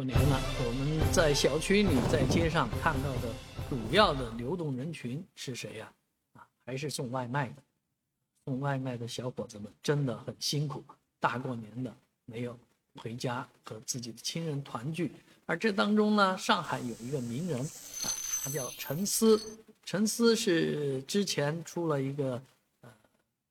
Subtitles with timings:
[0.00, 3.28] 过年了，我们在小区里、在街上看到的
[3.68, 5.92] 主要的流动人群是谁呀？
[6.32, 7.56] 啊，还是送外卖的。
[8.46, 10.82] 送外卖的小伙子们真的很辛苦，
[11.18, 11.94] 大过年的
[12.24, 12.58] 没有
[12.94, 15.12] 回家和自己的亲人团聚。
[15.44, 18.08] 而这当中呢，上海有一个名人啊，
[18.42, 19.38] 他叫陈思。
[19.84, 22.42] 陈思是之前出了一个
[22.80, 22.88] 呃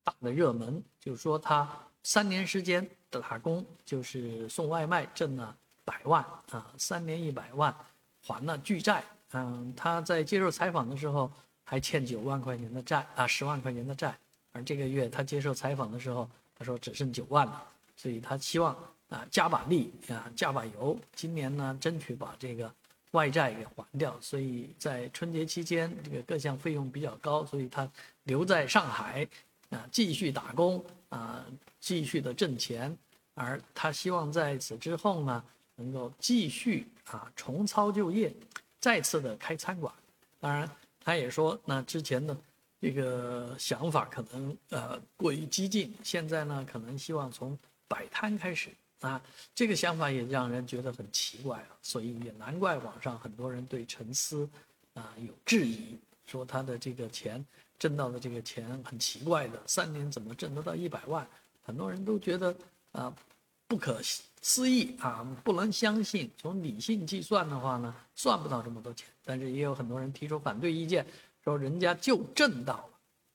[0.04, 1.70] 大的热门，就是说他
[2.02, 5.56] 三年时间打工，就是送外卖挣了。
[5.90, 7.76] 百万啊，三年一百万，
[8.22, 9.04] 还了巨债。
[9.32, 11.32] 嗯，他在接受采访的时候
[11.64, 14.16] 还欠九万块钱的债啊，十万块钱的债。
[14.52, 17.64] 而这个月他接受采访的时候，他说只剩九万了，
[17.96, 18.76] 所以他希望
[19.10, 22.72] 啊加把力啊加把油，今年呢争取把这个
[23.12, 24.16] 外债给还掉。
[24.22, 27.90] 所以在春节期间，这个各项费用比较高，所以他
[28.24, 29.28] 留在上海
[29.70, 31.46] 啊继续打工啊
[31.80, 32.96] 继续的挣钱。
[33.34, 35.44] 而他希望在此之后呢。
[35.80, 38.34] 能够继续啊重操旧业，
[38.82, 39.94] 再次的开餐馆。
[40.38, 42.38] 当然，他也说，那之前的
[42.82, 49.22] 这个想法可能呃过于激进，现在呢可能希望从摆摊开始啊。
[49.56, 54.48] 这个想法也让人觉得很奇怪啊，所以也难怪网上很多人对陈思
[54.94, 57.44] 啊有质疑，说他的这个钱
[57.78, 61.26] 挣到的这个钱很奇怪的，三年怎么挣得到一百万？
[61.64, 62.54] 很多人都觉得
[62.92, 63.14] 啊。
[63.70, 64.02] 不可
[64.42, 65.24] 思议啊！
[65.44, 66.32] 不能相信。
[66.40, 69.08] 从理性计算的话呢，算不到这么多钱。
[69.24, 71.06] 但是也有很多人提出反对意见，
[71.44, 72.90] 说人家就挣到了，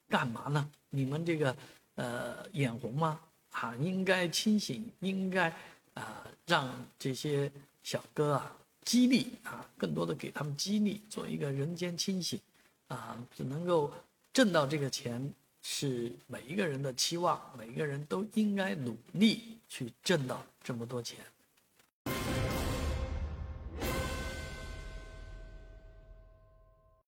[0.08, 0.68] 干嘛呢？
[0.90, 1.56] 你们这个
[1.94, 3.20] 呃眼红吗？
[3.52, 5.48] 啊，应该清醒，应该
[5.94, 7.48] 啊让这些
[7.84, 12.40] 小哥啊激励啊，更多的给他们激励，做一个人间清醒
[12.88, 13.92] 啊，只能够
[14.32, 15.32] 挣到这个钱。
[15.66, 21.18] 是每一个人的期望，每一个人都应该努力去挣到这么多钱。